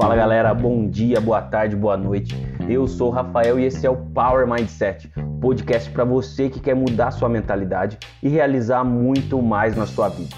[0.00, 2.34] Fala galera, bom dia, boa tarde, boa noite.
[2.66, 6.74] Eu sou o Rafael e esse é o Power Mindset, podcast para você que quer
[6.74, 10.34] mudar sua mentalidade e realizar muito mais na sua vida.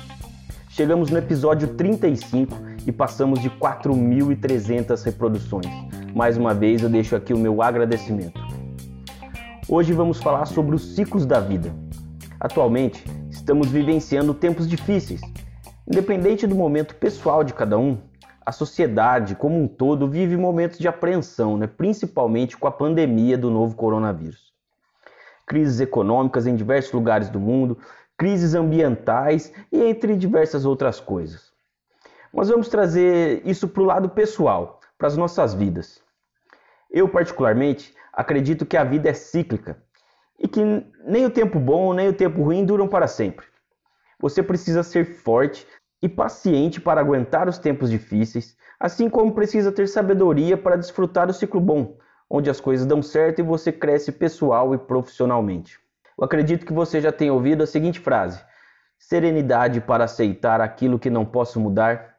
[0.69, 2.53] Chegamos no episódio 35
[2.85, 5.69] e passamos de 4.300 reproduções.
[6.13, 8.41] Mais uma vez eu deixo aqui o meu agradecimento.
[9.69, 11.73] Hoje vamos falar sobre os ciclos da vida.
[12.41, 15.21] Atualmente, estamos vivenciando tempos difíceis.
[15.87, 17.97] Independente do momento pessoal de cada um,
[18.45, 21.67] a sociedade como um todo vive momentos de apreensão, né?
[21.67, 24.53] principalmente com a pandemia do novo coronavírus.
[25.47, 27.79] Crises econômicas em diversos lugares do mundo,
[28.17, 31.53] crises ambientais e entre diversas outras coisas.
[32.33, 36.03] Mas vamos trazer isso para o lado pessoal, para as nossas vidas.
[36.91, 39.77] Eu, particularmente, acredito que a vida é cíclica
[40.39, 40.63] e que
[41.05, 43.47] nem o tempo bom nem o tempo ruim duram para sempre.
[44.19, 45.67] Você precisa ser forte,
[46.03, 51.33] e paciente para aguentar os tempos difíceis, assim como precisa ter sabedoria para desfrutar do
[51.33, 51.97] ciclo bom,
[52.29, 55.79] onde as coisas dão certo e você cresce pessoal e profissionalmente.
[56.19, 58.45] Eu acredito que você já tenha ouvido a seguinte frase:
[58.99, 62.17] serenidade para aceitar aquilo que não posso mudar,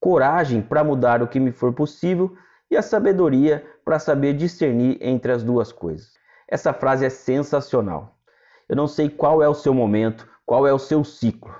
[0.00, 2.36] coragem para mudar o que me for possível
[2.68, 6.14] e a sabedoria para saber discernir entre as duas coisas.
[6.48, 8.18] Essa frase é sensacional.
[8.68, 11.54] Eu não sei qual é o seu momento, qual é o seu ciclo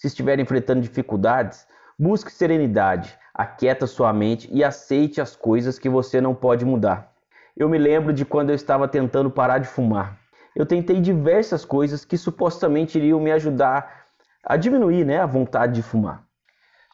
[0.00, 1.66] se estiver enfrentando dificuldades,
[1.98, 7.12] busque serenidade, aquieta sua mente e aceite as coisas que você não pode mudar.
[7.54, 10.18] Eu me lembro de quando eu estava tentando parar de fumar.
[10.56, 14.06] Eu tentei diversas coisas que supostamente iriam me ajudar
[14.42, 16.24] a diminuir né, a vontade de fumar.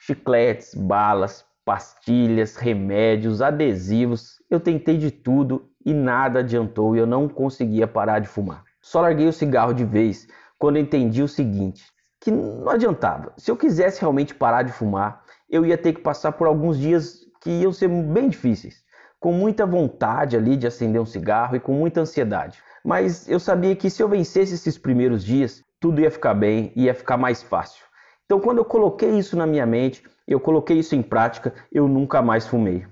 [0.00, 4.42] Chicletes, balas, pastilhas, remédios, adesivos.
[4.50, 8.64] Eu tentei de tudo e nada adiantou e eu não conseguia parar de fumar.
[8.80, 10.26] Só larguei o cigarro de vez
[10.58, 11.84] quando entendi o seguinte:
[12.20, 13.32] que não adiantava.
[13.36, 17.20] Se eu quisesse realmente parar de fumar, eu ia ter que passar por alguns dias
[17.40, 18.84] que iam ser bem difíceis,
[19.20, 22.60] com muita vontade ali de acender um cigarro e com muita ansiedade.
[22.84, 26.94] Mas eu sabia que se eu vencesse esses primeiros dias, tudo ia ficar bem, ia
[26.94, 27.84] ficar mais fácil.
[28.24, 32.20] Então, quando eu coloquei isso na minha mente, eu coloquei isso em prática, eu nunca
[32.20, 32.84] mais fumei.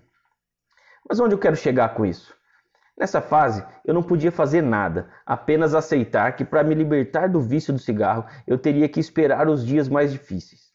[1.09, 2.35] Mas onde eu quero chegar com isso?
[2.97, 7.72] Nessa fase, eu não podia fazer nada, apenas aceitar que para me libertar do vício
[7.72, 10.72] do cigarro, eu teria que esperar os dias mais difíceis.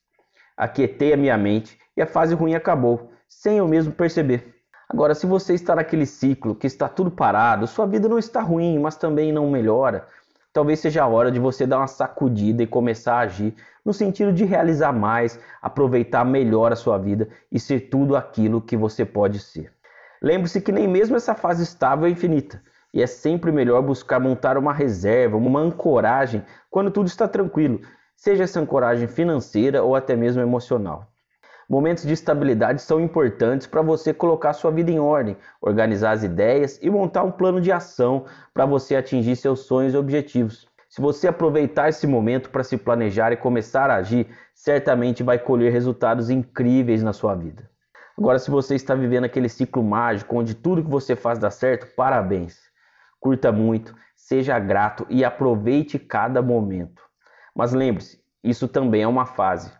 [0.58, 4.54] Aquietei a minha mente e a fase ruim acabou, sem eu mesmo perceber.
[4.90, 8.78] Agora, se você está naquele ciclo que está tudo parado, sua vida não está ruim,
[8.80, 10.06] mas também não melhora,
[10.52, 13.56] talvez seja a hora de você dar uma sacudida e começar a agir
[13.86, 18.76] no sentido de realizar mais, aproveitar melhor a sua vida e ser tudo aquilo que
[18.76, 19.72] você pode ser.
[20.22, 22.62] Lembre-se que nem mesmo essa fase estável é infinita,
[22.94, 27.80] e é sempre melhor buscar montar uma reserva, uma ancoragem quando tudo está tranquilo,
[28.16, 31.08] seja essa ancoragem financeira ou até mesmo emocional.
[31.70, 36.80] Momentos de estabilidade são importantes para você colocar sua vida em ordem, organizar as ideias
[36.82, 40.68] e montar um plano de ação para você atingir seus sonhos e objetivos.
[40.90, 45.72] Se você aproveitar esse momento para se planejar e começar a agir, certamente vai colher
[45.72, 47.70] resultados incríveis na sua vida.
[48.20, 51.96] Agora, se você está vivendo aquele ciclo mágico onde tudo que você faz dá certo,
[51.96, 52.60] parabéns.
[53.18, 57.02] Curta muito, seja grato e aproveite cada momento.
[57.56, 59.72] Mas lembre-se, isso também é uma fase.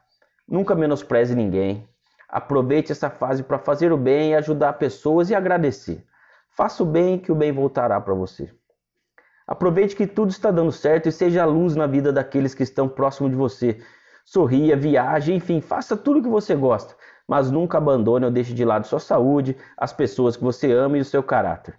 [0.48, 1.86] Nunca menospreze ninguém.
[2.30, 6.06] Aproveite essa fase para fazer o bem e ajudar pessoas e agradecer.
[6.50, 8.50] Faça o bem que o bem voltará para você.
[9.46, 12.88] Aproveite que tudo está dando certo e seja a luz na vida daqueles que estão
[12.88, 13.82] próximo de você.
[14.24, 16.96] Sorria, viaje, enfim, faça tudo o que você gosta
[17.30, 21.02] mas nunca abandone ou deixe de lado sua saúde, as pessoas que você ama e
[21.02, 21.76] o seu caráter.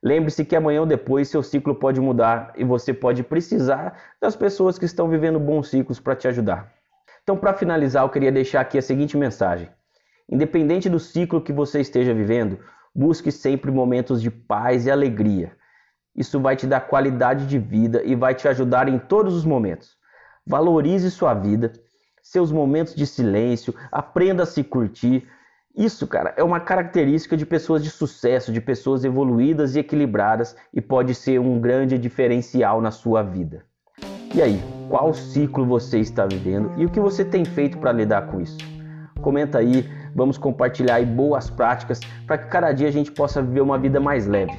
[0.00, 4.78] Lembre-se que amanhã ou depois seu ciclo pode mudar e você pode precisar das pessoas
[4.78, 6.72] que estão vivendo bons ciclos para te ajudar.
[7.24, 9.68] Então, para finalizar, eu queria deixar aqui a seguinte mensagem:
[10.30, 12.60] independente do ciclo que você esteja vivendo,
[12.94, 15.56] busque sempre momentos de paz e alegria.
[16.14, 19.96] Isso vai te dar qualidade de vida e vai te ajudar em todos os momentos.
[20.46, 21.72] Valorize sua vida
[22.32, 25.28] seus momentos de silêncio, aprenda a se curtir.
[25.76, 30.80] Isso, cara, é uma característica de pessoas de sucesso, de pessoas evoluídas e equilibradas e
[30.80, 33.66] pode ser um grande diferencial na sua vida.
[34.34, 38.22] E aí, qual ciclo você está vivendo e o que você tem feito para lidar
[38.28, 38.56] com isso?
[39.20, 43.60] Comenta aí, vamos compartilhar aí boas práticas para que cada dia a gente possa viver
[43.60, 44.56] uma vida mais leve.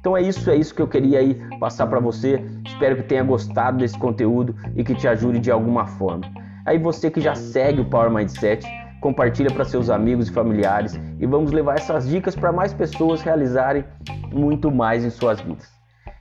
[0.00, 2.44] Então é isso, é isso que eu queria aí passar para você.
[2.66, 6.42] Espero que tenha gostado desse conteúdo e que te ajude de alguma forma.
[6.64, 8.66] Aí você que já segue o Power Mindset,
[9.00, 13.84] compartilha para seus amigos e familiares e vamos levar essas dicas para mais pessoas realizarem
[14.32, 15.68] muito mais em suas vidas.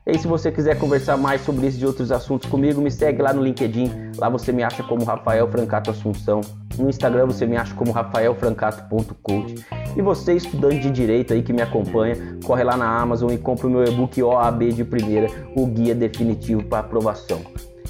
[0.03, 3.21] E aí, se você quiser conversar mais sobre esse e outros assuntos comigo, me segue
[3.21, 4.13] lá no LinkedIn.
[4.17, 6.41] Lá você me acha como Rafael Francato Assunção.
[6.75, 9.63] No Instagram você me acha como rafaelfrancato.coach.
[9.95, 13.67] E você, estudante de direito aí que me acompanha, corre lá na Amazon e compra
[13.67, 17.39] o meu e-book OAB de primeira, o guia definitivo para aprovação.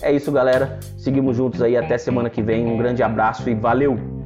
[0.01, 0.79] É isso, galera.
[0.97, 2.65] Seguimos juntos aí até semana que vem.
[2.65, 4.20] Um grande abraço e valeu!